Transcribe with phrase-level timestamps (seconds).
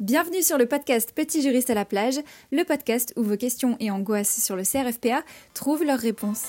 [0.00, 2.18] Bienvenue sur le podcast Petit juriste à la plage,
[2.52, 5.22] le podcast où vos questions et angoisses sur le CRFPA
[5.54, 6.48] trouvent leurs réponses.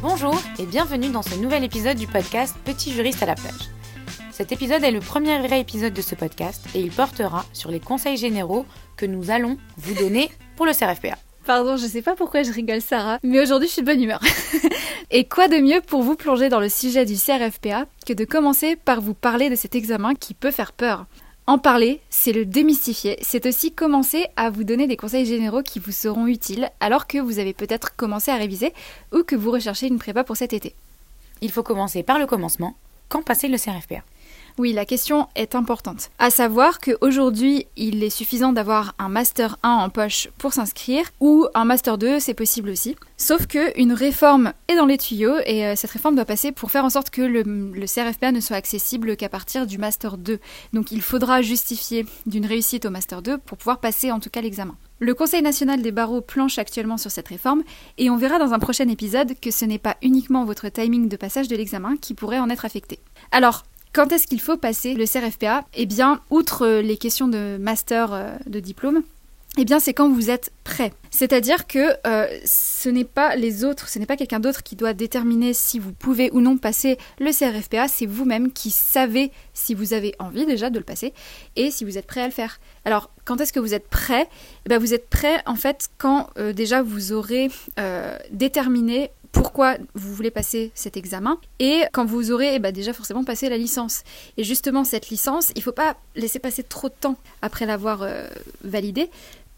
[0.00, 3.68] Bonjour et bienvenue dans ce nouvel épisode du podcast Petit juriste à la plage.
[4.38, 7.80] Cet épisode est le premier vrai épisode de ce podcast et il portera sur les
[7.80, 8.66] conseils généraux
[8.96, 11.18] que nous allons vous donner pour le CRFPA.
[11.44, 14.20] Pardon, je sais pas pourquoi je rigole Sarah, mais aujourd'hui je suis de bonne humeur.
[15.10, 18.76] et quoi de mieux pour vous plonger dans le sujet du CRFPA que de commencer
[18.76, 21.06] par vous parler de cet examen qui peut faire peur
[21.48, 25.80] en parler, c'est le démystifier, c'est aussi commencer à vous donner des conseils généraux qui
[25.80, 28.72] vous seront utiles alors que vous avez peut-être commencé à réviser
[29.12, 30.76] ou que vous recherchez une prépa pour cet été.
[31.40, 32.76] Il faut commencer par le commencement.
[33.08, 34.04] Quand passer le CRFPA
[34.58, 36.10] oui, la question est importante.
[36.18, 41.46] À savoir qu'aujourd'hui, il est suffisant d'avoir un Master 1 en poche pour s'inscrire, ou
[41.54, 42.96] un Master 2, c'est possible aussi.
[43.16, 46.84] Sauf qu'une réforme est dans les tuyaux, et euh, cette réforme doit passer pour faire
[46.84, 50.40] en sorte que le, le CRFPA ne soit accessible qu'à partir du Master 2.
[50.72, 54.40] Donc il faudra justifier d'une réussite au Master 2 pour pouvoir passer en tout cas
[54.40, 54.76] l'examen.
[55.00, 57.62] Le Conseil national des barreaux planche actuellement sur cette réforme
[57.98, 61.16] et on verra dans un prochain épisode que ce n'est pas uniquement votre timing de
[61.16, 62.98] passage de l'examen qui pourrait en être affecté.
[63.30, 63.62] Alors,
[63.98, 68.30] quand est-ce qu'il faut passer le CRFPA Eh bien, outre les questions de master euh,
[68.46, 69.02] de diplôme,
[69.56, 70.92] eh bien, c'est quand vous êtes prêt.
[71.10, 74.92] C'est-à-dire que euh, ce n'est pas les autres, ce n'est pas quelqu'un d'autre qui doit
[74.92, 79.94] déterminer si vous pouvez ou non passer le CRFPA, c'est vous-même qui savez si vous
[79.94, 81.12] avez envie déjà de le passer
[81.56, 82.60] et si vous êtes prêt à le faire.
[82.84, 84.28] Alors, quand est-ce que vous êtes prêt?
[84.64, 87.50] Eh bien, Vous êtes prêt en fait quand euh, déjà vous aurez
[88.30, 93.24] déterminé pourquoi vous voulez passer cet examen et quand vous aurez eh ben, déjà forcément
[93.24, 94.02] passé la licence.
[94.36, 98.02] Et justement, cette licence, il ne faut pas laisser passer trop de temps après l'avoir
[98.02, 98.28] euh,
[98.64, 99.10] validée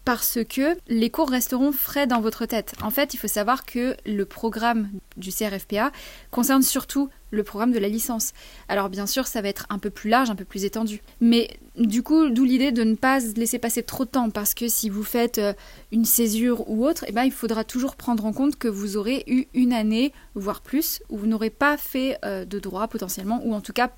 [0.05, 2.73] parce que les cours resteront frais dans votre tête.
[2.81, 5.91] En fait, il faut savoir que le programme du CRFPA
[6.31, 8.33] concerne surtout le programme de la licence.
[8.67, 11.01] Alors bien sûr, ça va être un peu plus large, un peu plus étendu.
[11.21, 14.67] Mais du coup, d'où l'idée de ne pas laisser passer trop de temps, parce que
[14.67, 15.53] si vous faites euh,
[15.91, 19.23] une césure ou autre, eh ben, il faudra toujours prendre en compte que vous aurez
[19.27, 23.53] eu une année, voire plus, où vous n'aurez pas fait euh, de droit potentiellement, ou
[23.53, 23.89] en tout cas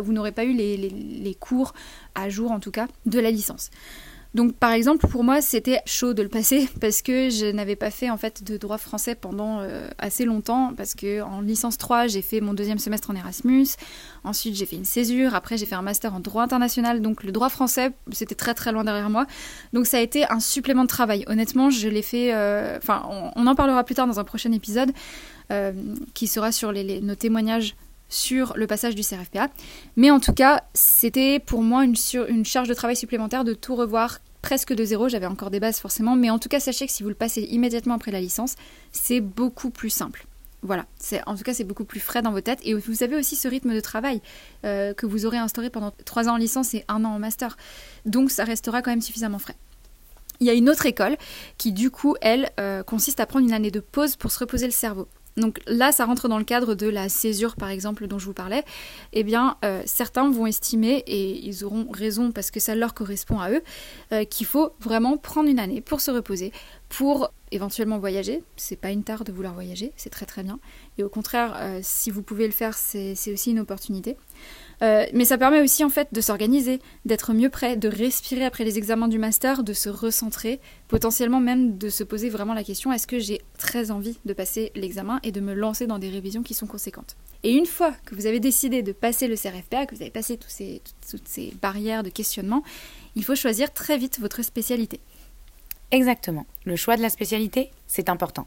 [0.00, 1.72] vous n'aurez pas eu les cours
[2.14, 3.70] à jour en tout cas de la licence.
[4.34, 7.90] Donc par exemple pour moi c'était chaud de le passer parce que je n'avais pas
[7.90, 10.72] fait en fait de droit français pendant euh, assez longtemps.
[10.76, 13.68] Parce que en licence 3 j'ai fait mon deuxième semestre en Erasmus,
[14.24, 17.02] ensuite j'ai fait une césure, après j'ai fait un master en droit international.
[17.02, 19.26] Donc le droit français c'était très très loin derrière moi.
[19.72, 21.24] Donc ça a été un supplément de travail.
[21.26, 23.06] Honnêtement je l'ai fait, euh, enfin
[23.36, 24.92] on, en parlera plus tard dans un prochain épisode
[25.50, 25.72] euh,
[26.14, 27.74] qui sera sur les, nos témoignages
[28.12, 29.48] sur le passage du CRFPA.
[29.96, 31.96] Mais en tout cas, c'était pour moi une,
[32.44, 35.08] charge de travail supplémentaire de tout revoir presque de zéro.
[35.08, 36.14] J'avais encore des bases forcément.
[36.14, 38.54] Mais en tout cas, sachez que si vous le passez immédiatement après la licence,
[38.92, 40.26] c'est beaucoup plus simple.
[40.64, 40.86] Voilà,
[41.26, 43.48] en tout cas c'est beaucoup plus frais dans vos têtes et vous avez aussi ce
[43.48, 44.22] rythme de travail
[44.64, 47.56] euh, que vous aurez instauré pendant trois ans en licence et un an en master.
[48.06, 49.56] Donc ça restera quand même suffisamment frais.
[50.38, 51.16] Il y a une autre école
[51.58, 54.66] qui du coup elle euh, consiste à prendre une année de pause pour se reposer
[54.66, 55.08] le cerveau.
[55.36, 58.34] Donc là, ça rentre dans le cadre de la césure, par exemple, dont je vous
[58.34, 58.64] parlais.
[59.12, 63.40] Eh bien, euh, certains vont estimer, et ils auront raison parce que ça leur correspond
[63.40, 63.62] à eux,
[64.12, 66.52] euh, qu'il faut vraiment prendre une année pour se reposer,
[66.88, 68.42] pour éventuellement voyager.
[68.56, 70.58] C'est pas une tare de vouloir voyager, c'est très très bien.
[70.98, 74.16] Et au contraire, euh, si vous pouvez le faire, c'est aussi une opportunité.
[74.82, 78.64] Euh, mais ça permet aussi en fait de s'organiser, d'être mieux prêt, de respirer après
[78.64, 82.92] les examens du master, de se recentrer, potentiellement même de se poser vraiment la question
[82.92, 86.42] est-ce que j'ai très envie de passer l'examen et de me lancer dans des révisions
[86.42, 87.16] qui sont conséquentes?
[87.44, 90.36] Et une fois que vous avez décidé de passer le CRFPA, que vous avez passé
[90.36, 92.64] toutes ces barrières de questionnement,
[93.14, 95.00] il faut choisir très vite votre spécialité.
[95.92, 96.46] Exactement.
[96.64, 98.46] Le choix de la spécialité, c'est important.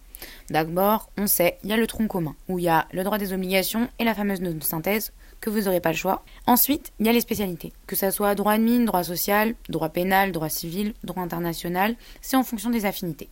[0.49, 3.19] D'abord, on sait, il y a le tronc commun, où il y a le droit
[3.19, 6.23] des obligations et la fameuse note de synthèse, que vous n'aurez pas le choix.
[6.47, 7.71] Ensuite, il y a les spécialités.
[7.85, 12.43] Que ça soit droit admin, droit social, droit pénal, droit civil, droit international, c'est en
[12.43, 13.29] fonction des affinités.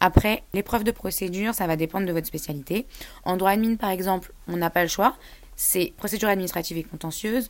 [0.00, 2.86] Après, l'épreuve de procédure, ça va dépendre de votre spécialité.
[3.24, 5.16] En droit admin, par exemple, on n'a pas le choix.
[5.56, 7.48] C'est procédure administrative et contentieuse.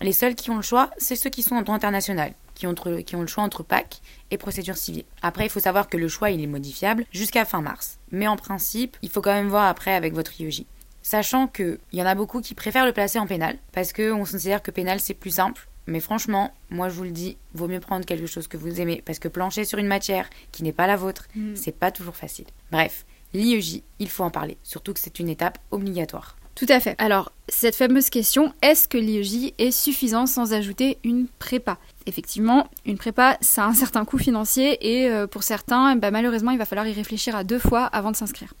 [0.00, 2.74] Les seuls qui ont le choix, c'est ceux qui sont en droit international, qui ont,
[2.74, 4.00] qui ont le choix entre PAC
[4.30, 5.04] et procédure civile.
[5.22, 7.98] Après, il faut savoir que le choix, il est modifiable jusqu'à fin mars.
[8.10, 10.64] Mais en principe, il faut quand même voir après avec votre IEJ.
[11.02, 14.62] Sachant qu'il y en a beaucoup qui préfèrent le placer en pénal, parce qu'on considère
[14.62, 15.68] que pénal c'est plus simple.
[15.86, 19.02] Mais franchement, moi je vous le dis, vaut mieux prendre quelque chose que vous aimez,
[19.04, 21.56] parce que plancher sur une matière qui n'est pas la vôtre, mm.
[21.56, 22.46] c'est pas toujours facile.
[22.70, 26.36] Bref, l'IEJ, il faut en parler, surtout que c'est une étape obligatoire.
[26.54, 26.94] Tout à fait.
[26.98, 31.78] Alors, cette fameuse question, est-ce que l'IEJ est suffisant sans ajouter une prépa?
[32.06, 36.50] Effectivement, une prépa, ça a un certain coût financier et euh, pour certains, bah, malheureusement,
[36.50, 38.54] il va falloir y réfléchir à deux fois avant de s'inscrire.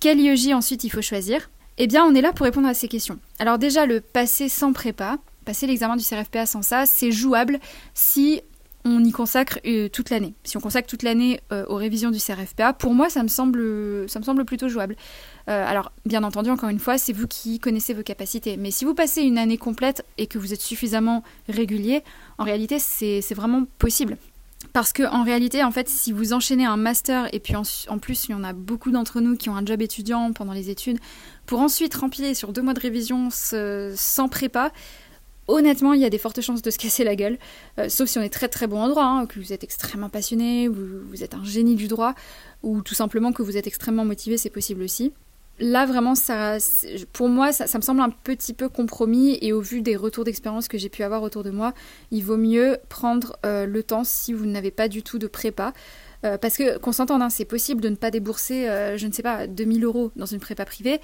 [0.00, 1.50] Quel IEJ ensuite il faut choisir?
[1.78, 3.18] Eh bien, on est là pour répondre à ces questions.
[3.38, 7.58] Alors déjà, le passer sans prépa, passer l'examen du CRFPA sans ça, c'est jouable
[7.94, 8.42] si
[8.84, 10.34] on y consacre euh, toute l'année.
[10.44, 14.08] Si on consacre toute l'année euh, aux révisions du CRFPA, pour moi, ça me semble,
[14.08, 14.96] ça me semble plutôt jouable.
[15.48, 18.56] Euh, alors, bien entendu, encore une fois, c'est vous qui connaissez vos capacités.
[18.56, 22.02] Mais si vous passez une année complète et que vous êtes suffisamment régulier,
[22.38, 24.16] en réalité, c'est vraiment possible.
[24.72, 28.26] Parce que en réalité, en fait, si vous enchaînez un master et puis en, plus,
[28.28, 30.98] il y en a beaucoup d'entre nous qui ont un job étudiant pendant les études,
[31.46, 34.72] pour ensuite remplir sur deux mois de révision sans prépa,
[35.48, 37.38] honnêtement, il y a des fortes chances de se casser la gueule,
[37.78, 40.08] euh, sauf si on est très très bon en droit, hein, que vous êtes extrêmement
[40.08, 42.14] passionné, vous, vous êtes un génie du droit,
[42.62, 45.12] ou tout simplement que vous êtes extrêmement motivé, c'est possible aussi.
[45.60, 46.58] Là, vraiment, ça,
[47.12, 50.68] pour moi, ça, me semble un petit peu compromis, et au vu des retours d'expérience
[50.68, 51.74] que j'ai pu avoir autour de moi,
[52.12, 55.72] il vaut mieux prendre euh, le temps si vous n'avez pas du tout de prépa.
[56.24, 58.66] Euh, parce que, qu'on s'entende, hein, c'est possible de ne pas débourser,
[58.96, 61.00] je ne sais pas, 2000 euros dans une prépa privée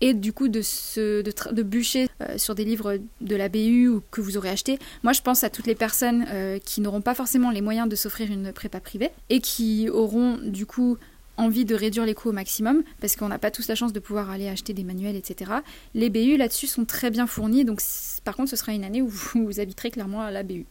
[0.00, 4.02] et du coup de, se, de, bûcher euh, sur des livres de la BU ou
[4.10, 4.78] que vous aurez acheté.
[5.02, 7.96] Moi, je pense à toutes les personnes euh, qui n'auront pas forcément les moyens de
[7.96, 10.98] s'offrir une prépa privée et qui auront du coup
[11.36, 14.00] envie de réduire les coûts au maximum parce qu'on n'a pas tous la chance de
[14.00, 15.52] pouvoir aller acheter des manuels, etc.
[15.94, 17.80] Les BU là-dessus sont très bien fournis, donc
[18.24, 20.66] par contre, ce sera une année où vous, habiterez clairement à la BU.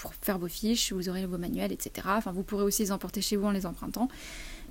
[0.00, 2.08] Pour faire vos fiches, vous aurez vos manuels, etc.
[2.10, 4.08] Enfin, vous pourrez aussi les emporter chez vous en les empruntant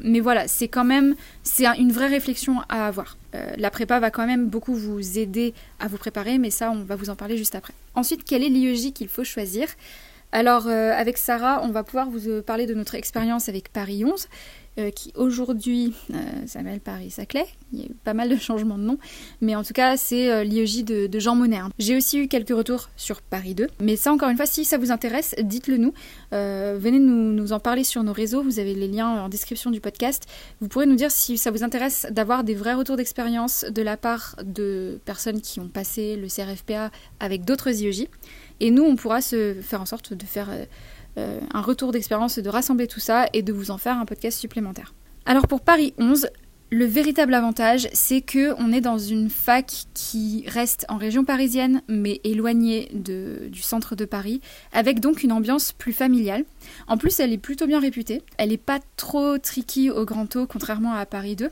[0.02, 3.18] mais voilà, c'est quand même c'est une vraie réflexion à avoir.
[3.36, 6.84] Euh, la prépa va quand même beaucoup vous aider à vous préparer, mais ça, on
[6.84, 7.74] va vous en parler juste après.
[7.96, 9.68] Ensuite, quel est l'IEJ qu'il faut choisir?
[10.32, 14.06] Alors, euh, avec Sarah, on va pouvoir vous euh, parler de notre expérience avec Paris
[14.06, 14.28] 11.
[14.80, 16.16] Euh, qui aujourd'hui euh,
[16.46, 17.46] s'appelle Paris-Saclay.
[17.74, 18.98] Il y a eu pas mal de changements de nom,
[19.42, 21.58] mais en tout cas, c'est euh, de, Jean Monnet.
[21.58, 21.70] Hein.
[21.80, 24.78] J'ai aussi eu quelques retours sur Paris 2, mais ça, encore une fois, si ça
[24.78, 25.94] vous intéresse, dites-le nous.
[26.32, 29.82] venez nous, nous, en parler sur nos réseaux, vous avez les liens en description du
[29.82, 30.28] podcast.
[30.62, 33.98] Vous pourrez nous dire si ça vous intéresse d'avoir des vrais retours d'expérience de la
[33.98, 38.08] part de personnes qui ont passé le CRFPA avec d'autres IEJ.
[38.62, 40.50] Et nous, on pourra se faire en sorte de faire
[41.18, 44.40] euh, un retour d'expérience, de rassembler tout ça et de vous en faire un podcast
[44.40, 44.94] supplémentaire.
[45.26, 46.30] Alors pour Paris 11,
[46.72, 51.82] le véritable avantage, c'est que on est dans une fac qui reste en région parisienne,
[51.88, 54.40] mais éloignée du centre de Paris,
[54.72, 56.46] avec donc une ambiance plus familiale.
[56.88, 58.22] En plus, elle est plutôt bien réputée.
[58.38, 61.50] Elle n'est pas trop tricky au grand taux, contrairement à Paris 2.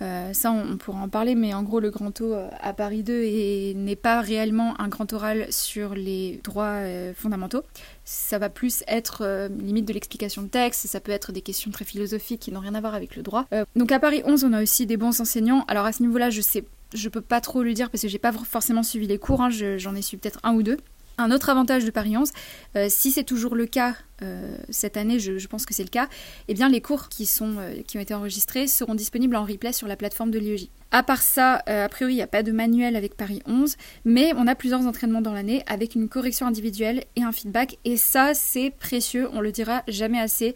[0.00, 3.02] Euh, ça, on, pourra en parler, mais en gros, le grand taux euh, à Paris
[3.02, 7.62] 2 n'est pas réellement un grand oral sur les droits euh, fondamentaux.
[8.04, 11.84] Ça va plus être limite de l'explication de texte, ça peut être des questions très
[11.84, 13.46] philosophiques qui n'ont rien à voir avec le droit.
[13.76, 15.64] donc à Paris 11, on a aussi des bons enseignants.
[15.68, 16.64] Alors à ce niveau-là, je sais,
[16.94, 19.50] je peux pas trop le dire parce que j'ai pas forcément suivi les cours, hein.
[19.50, 20.78] j'en ai suivi peut-être un ou deux.
[21.20, 22.30] Un autre avantage de Paris 11,
[22.76, 26.08] euh, si c'est toujours le cas euh, cette année, je, pense que c'est le cas,
[26.46, 29.72] eh bien les cours qui, sont, euh, qui ont été enregistrés seront disponibles en replay
[29.72, 30.68] sur la plateforme de l'IEJ.
[30.92, 34.32] À part ça, a priori, il n'y a pas de manuel avec Paris 11, mais
[34.36, 38.32] on a plusieurs entraînements dans l'année avec une correction individuelle et un feedback, et ça,
[38.32, 40.54] c'est précieux, on le dira jamais assez.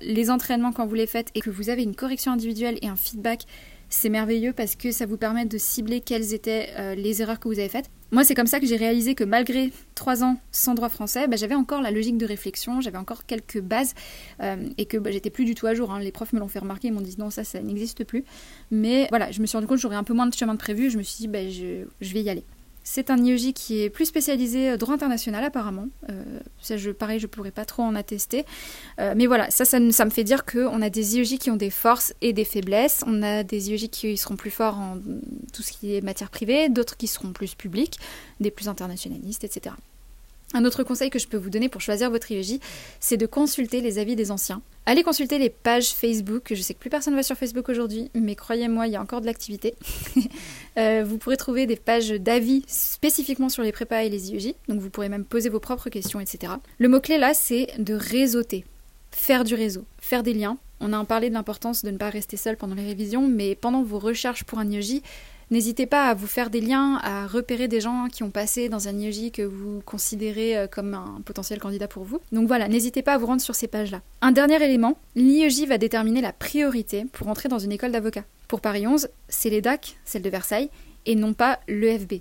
[0.00, 2.96] les entraînements, quand vous les faites et que vous avez une correction individuelle et un
[2.96, 3.42] feedback,
[3.90, 7.58] c'est merveilleux parce que ça vous permet de cibler quelles étaient les erreurs que vous
[7.58, 7.90] avez faites.
[8.10, 11.36] Moi, c'est comme ça que j'ai réalisé que malgré trois ans sans droit français, bah,
[11.36, 13.94] j'avais encore la logique de réflexion, j'avais encore quelques bases
[14.42, 15.92] euh, et que bah, j'étais plus du tout à jour.
[15.92, 16.00] Hein.
[16.00, 18.24] Les profs me l'ont fait remarquer, ils m'ont dit non, ça, ça n'existe plus.
[18.70, 20.58] Mais voilà, je me suis rendu compte que j'aurais un peu moins de chemin de
[20.58, 20.90] prévu.
[20.90, 22.44] Je me suis dit, bah, je vais y aller.
[22.90, 25.88] C'est un IEJ qui est plus spécialisé euh, droit international apparemment.
[26.08, 28.46] Euh, ça, je, pareil, je pourrais pas trop en attester.
[28.98, 31.68] Euh, mais voilà, ça, ça, me fait dire qu'on a des IEJ qui ont des
[31.68, 33.04] forces et des faiblesses.
[33.06, 34.96] On a des IEJ qui seront plus forts en
[35.52, 37.98] tout ce qui est matière privée, d'autres qui seront plus publics,
[38.40, 39.74] des plus internationalistes, etc.
[40.54, 42.58] Un autre conseil que je peux vous donner pour choisir votre IEJ,
[43.00, 44.62] c'est de consulter les avis des anciens.
[44.86, 46.52] Allez consulter les pages Facebook.
[46.54, 49.20] Je sais que plus personne va sur Facebook aujourd'hui, mais croyez-moi, il y a encore
[49.20, 49.74] de l'activité.
[50.76, 54.78] Euh, vous pourrez trouver des pages d'avis spécifiquement sur les prépas et les IEJ, donc
[54.78, 56.52] vous pourrez même poser vos propres questions, etc.
[56.78, 58.64] Le mot-clé là, c'est de réseauter,
[59.10, 60.56] faire du réseau, faire des liens.
[60.78, 63.82] On a parlé de l'importance de ne pas rester seul pendant les révisions, mais pendant
[63.82, 65.02] vos recherches pour un IEJ,
[65.50, 68.86] N'hésitez pas à vous faire des liens, à repérer des gens qui ont passé dans
[68.86, 72.20] un IEJ que vous considérez euh, comme un potentiel candidat pour vous.
[72.32, 74.02] Donc voilà, n'hésitez pas à vous rendre sur ces pages-là.
[74.20, 78.24] Un dernier élément, l'IEJ va déterminer la priorité pour entrer dans une école d'avocat.
[78.46, 80.68] Pour Paris 11, c'est l'EDAC, celle de Versailles,
[81.06, 82.20] et non pas l'EFB,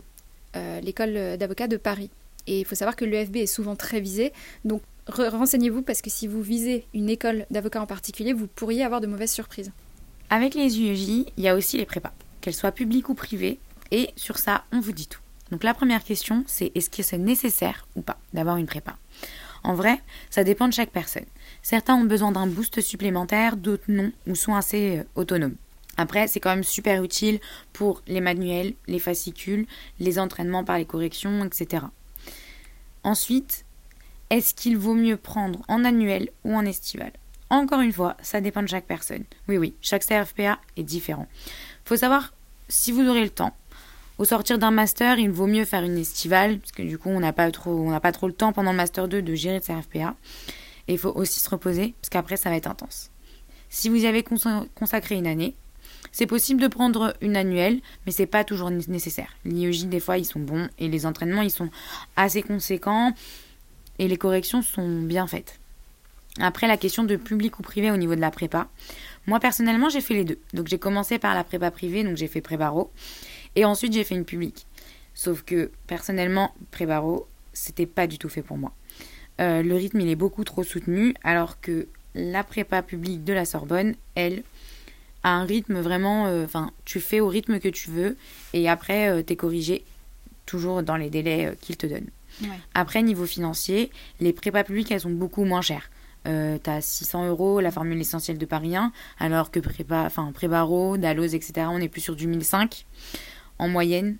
[0.55, 2.09] euh, l'école d'avocat de Paris.
[2.47, 4.31] Et il faut savoir que l'EFB est souvent très visé,
[4.63, 9.01] donc renseignez-vous parce que si vous visez une école d'avocat en particulier, vous pourriez avoir
[9.01, 9.71] de mauvaises surprises.
[10.29, 13.59] Avec les IEJ, il y a aussi les prépas qu'elles soient publiques ou privées,
[13.91, 15.21] Et sur ça, on vous dit tout.
[15.51, 18.97] Donc la première question, c'est est-ce que c'est nécessaire ou pas d'avoir une prépa?
[19.63, 21.25] En vrai, ça dépend de chaque personne.
[21.61, 25.55] Certains ont besoin d'un boost supplémentaire, d'autres non, ou sont assez euh, autonomes.
[25.97, 27.39] Après, c'est quand même super utile
[27.73, 29.65] pour les manuels, les fascicules,
[29.99, 31.85] les entraînements par les corrections, etc.
[33.03, 33.65] Ensuite,
[34.29, 37.11] est-ce qu'il vaut mieux prendre en annuel ou en estival?
[37.49, 39.23] Encore une fois, ça dépend de chaque personne.
[39.47, 41.27] Oui, oui, chaque CRFPA est différent.
[41.87, 42.33] Faut savoir
[42.67, 43.55] si vous aurez le temps.
[44.17, 47.21] Au sortir d'un master, il vaut mieux faire une estivale, parce que du coup, on
[47.21, 50.13] n'a pas trop, le temps pendant le master 2 de gérer le CRFPA.
[50.89, 53.09] Et il faut aussi se reposer, parce qu'après, ça va être intense.
[53.69, 55.55] Si vous y avez consacré une année,
[56.11, 59.29] c'est possible de prendre une annuelle, mais c'est pas toujours nécessaire.
[59.45, 61.69] L'IEJ, des fois, ils sont bons et les entraînements, ils sont
[62.17, 63.13] assez conséquents
[63.97, 65.57] et les corrections sont bien faites.
[66.39, 68.67] Après, la question de public ou privé au niveau de la prépa.
[69.27, 70.39] Moi, personnellement, j'ai fait les deux.
[70.53, 72.91] Donc, j'ai commencé par la prépa privée, donc j'ai fait pré-barreau.
[73.55, 74.65] Et ensuite, j'ai fait une publique.
[75.13, 78.71] Sauf que, personnellement, pré-barreau, c'était pas du tout fait pour moi.
[79.41, 83.45] Euh, le rythme, il est beaucoup trop soutenu, alors que la prépa publique de la
[83.45, 84.43] Sorbonne, elle,
[85.23, 86.27] a un rythme vraiment.
[86.27, 88.15] Euh, enfin, tu fais au rythme que tu veux,
[88.53, 89.83] et après, euh, tu es corrigé,
[90.45, 92.09] toujours dans les délais qu'ils te donnent.
[92.73, 95.89] Après, niveau financier, les prépas publiques, elles sont beaucoup moins chères.
[96.27, 100.97] Euh, as 600 euros la formule essentielle de Paris 1, alors que prépa, enfin, pré-barreau,
[100.97, 102.85] Dalloz, etc., on est plus sur du 1005
[103.59, 104.17] en moyenne.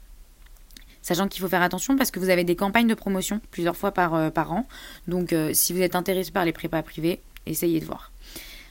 [1.02, 3.92] Sachant qu'il faut faire attention parce que vous avez des campagnes de promotion plusieurs fois
[3.92, 4.68] par, euh, par an.
[5.08, 8.12] Donc, euh, si vous êtes intéressé par les prépas privés, essayez de voir.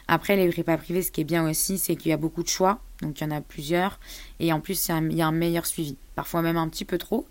[0.08, 2.48] Après, les prépas privés, ce qui est bien aussi, c'est qu'il y a beaucoup de
[2.48, 2.80] choix.
[3.02, 3.98] Donc, il y en a plusieurs.
[4.38, 5.96] Et en plus, il y a un meilleur suivi.
[6.14, 7.26] Parfois même un petit peu trop.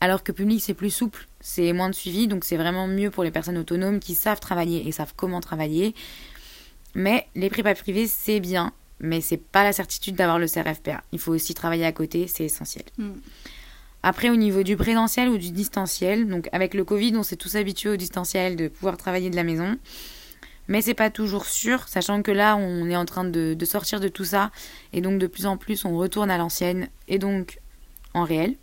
[0.00, 2.26] Alors que public, c'est plus souple, c'est moins de suivi.
[2.26, 5.94] Donc, c'est vraiment mieux pour les personnes autonomes qui savent travailler et savent comment travailler.
[6.94, 8.72] Mais les prépas privés, c'est bien.
[9.00, 11.02] Mais c'est pas la certitude d'avoir le CRFPA.
[11.12, 12.84] Il faut aussi travailler à côté, c'est essentiel.
[12.96, 13.10] Mm.
[14.02, 17.56] Après, au niveau du présentiel ou du distanciel, donc avec le Covid, on s'est tous
[17.56, 19.78] habitués au distanciel, de pouvoir travailler de la maison.
[20.68, 24.08] Mais c'est pas toujours sûr, sachant que là, on est en train de, sortir de
[24.08, 24.50] tout ça.
[24.92, 27.58] Et donc, de plus en plus, on retourne à l'ancienne et donc
[28.14, 28.54] en réel.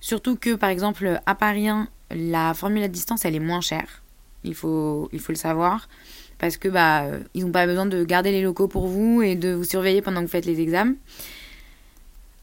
[0.00, 4.02] Surtout que, par exemple, à Paris 1, la formule à distance, elle est moins chère.
[4.44, 5.88] Il faut, il faut le savoir.
[6.38, 9.52] Parce que, bah, ils n'ont pas besoin de garder les locaux pour vous et de
[9.52, 10.94] vous surveiller pendant que vous faites les examens.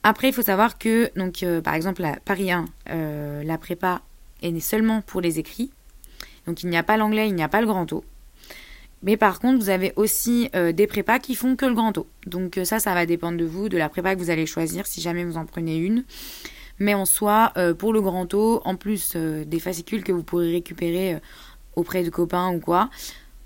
[0.03, 4.01] Après, il faut savoir que, donc, euh, par exemple, à Paris 1, euh, la prépa
[4.41, 5.71] est seulement pour les écrits.
[6.47, 8.03] Donc il n'y a pas l'anglais, il n'y a pas le grand O.
[9.03, 12.07] Mais par contre, vous avez aussi euh, des prépas qui font que le grand O.
[12.25, 14.87] Donc euh, ça, ça va dépendre de vous, de la prépa que vous allez choisir,
[14.87, 16.03] si jamais vous en prenez une.
[16.79, 20.51] Mais en soi, euh, pour le grand O, en plus des fascicules que vous pourrez
[20.51, 21.19] récupérer
[21.75, 22.89] auprès de copains ou quoi,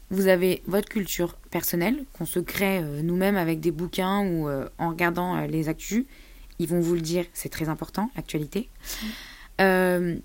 [0.09, 5.45] vous avez votre culture personnelle qu'on se crée nous-mêmes avec des bouquins ou en regardant
[5.47, 6.05] les actus.
[6.59, 8.69] Ils vont vous le dire, c'est très important, l'actualité.
[9.59, 10.19] Mmh.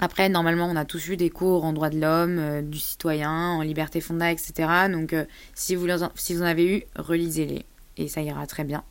[0.00, 3.30] Après, normalement, on a tous eu des cours en droit de l'homme, euh, du citoyen,
[3.30, 4.68] en liberté fondamentale, etc.
[4.90, 7.64] Donc, euh, si, vous, en avez eu, relisez-les.
[7.98, 8.82] Et ça ira très bien.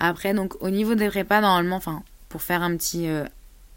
[0.00, 3.26] Après, donc, au niveau des prépas, normalement, enfin, pour faire euh,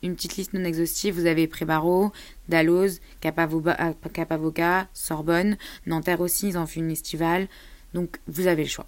[0.03, 2.12] une petite liste non exhaustive, vous avez Prébaro,
[2.48, 7.48] Dalloz, Cap Avocat, Sorbonne, Nanterre aussi, ils en font une estivale.
[7.94, 8.86] Donc, vous avez le choix.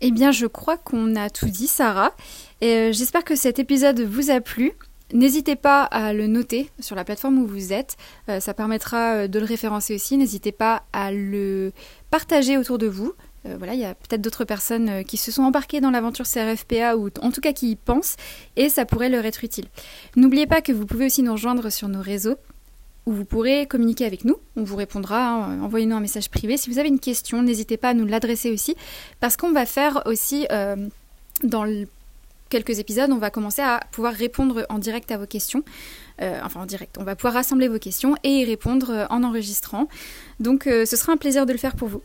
[0.00, 2.14] Eh bien, je crois qu'on a tout dit, Sarah.
[2.60, 4.74] J'espère que cet épisode vous a plu.
[5.12, 7.96] N'hésitez pas à le noter sur la plateforme où vous êtes,
[8.28, 10.18] euh, ça permettra euh, de le référencer aussi.
[10.18, 11.72] N'hésitez pas à le
[12.10, 13.14] partager autour de vous.
[13.46, 16.96] Euh, voilà, il y a peut-être d'autres personnes qui se sont embarquées dans l'aventure CRFPA
[16.98, 18.16] ou en tout cas qui y pensent
[18.56, 19.64] et ça pourrait leur être utile.
[20.14, 22.36] N'oubliez pas que vous pouvez aussi nous rejoindre sur nos réseaux
[23.06, 24.36] où vous pourrez communiquer avec nous.
[24.56, 26.58] On vous répondra, hein, envoyez-nous un message privé.
[26.58, 28.76] Si vous avez une question, n'hésitez pas à nous l'adresser aussi
[29.20, 30.46] parce qu'on va faire aussi
[31.44, 31.86] dans le
[32.48, 35.62] quelques épisodes, on va commencer à pouvoir répondre en direct à vos questions.
[36.20, 39.22] Euh, enfin en direct, on va pouvoir rassembler vos questions et y répondre euh, en
[39.22, 39.88] enregistrant.
[40.40, 42.02] Donc euh, ce sera un plaisir de le faire pour vous.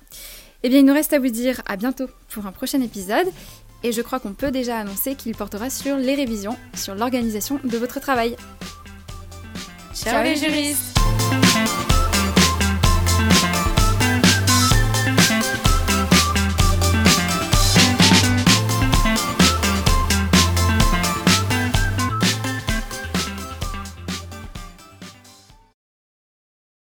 [0.63, 3.27] Eh bien, il nous reste à vous dire à bientôt pour un prochain épisode.
[3.85, 7.77] Et je crois qu'on peut déjà annoncer qu'il portera sur les révisions, sur l'organisation de
[7.77, 8.38] votre travail.
[9.93, 10.97] Ciao les juristes